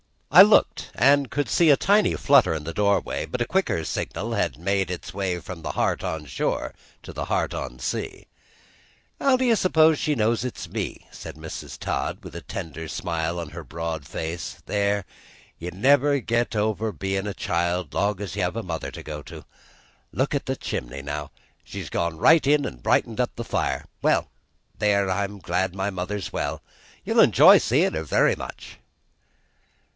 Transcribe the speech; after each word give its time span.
I 0.31 0.41
looked, 0.43 0.91
and 0.95 1.29
could 1.29 1.47
see 1.49 1.69
a 1.69 1.77
tiny 1.77 2.15
flutter 2.15 2.53
in 2.55 2.63
the 2.63 2.73
doorway, 2.73 3.25
but 3.25 3.41
a 3.41 3.45
quicker 3.45 3.83
signal 3.83 4.33
had 4.33 4.57
made 4.57 4.89
its 4.89 5.13
way 5.13 5.39
from 5.39 5.61
the 5.61 5.73
heart 5.73 6.03
on 6.03 6.25
shore 6.25 6.73
to 7.03 7.13
the 7.13 7.25
heart 7.25 7.53
on 7.53 7.77
the 7.77 7.83
sea. 7.83 8.27
"How 9.19 9.35
do 9.35 9.43
you 9.45 9.55
suppose 9.57 9.99
she 9.99 10.15
knows 10.15 10.43
it 10.43 10.57
is 10.57 10.69
me?" 10.69 11.05
said 11.11 11.35
Mrs. 11.35 11.77
Todd, 11.77 12.19
with 12.23 12.33
a 12.35 12.41
tender 12.41 12.87
smile 12.87 13.39
on 13.39 13.49
her 13.49 13.63
broad 13.63 14.07
face. 14.07 14.59
"There, 14.65 15.05
you 15.59 15.69
never 15.69 16.19
get 16.19 16.55
over 16.55 16.91
bein' 16.93 17.27
a 17.27 17.33
child 17.33 17.93
long's 17.93 18.35
you 18.35 18.41
have 18.41 18.55
a 18.55 18.63
mother 18.63 18.89
to 18.89 19.03
go 19.03 19.21
to. 19.23 19.45
Look 20.13 20.33
at 20.33 20.45
the 20.47 20.55
chimney, 20.55 21.01
now; 21.03 21.29
she's 21.63 21.91
gone 21.91 22.17
right 22.17 22.47
in 22.47 22.65
an' 22.65 22.77
brightened 22.77 23.19
up 23.19 23.35
the 23.35 23.43
fire. 23.43 23.85
Well, 24.01 24.31
there, 24.79 25.11
I'm 25.11 25.39
glad 25.39 25.75
mother's 25.75 26.33
well; 26.33 26.63
you'll 27.03 27.19
enjoy 27.19 27.57
seein' 27.59 27.93
her 27.93 28.03
very 28.03 28.35
much." 28.35 28.77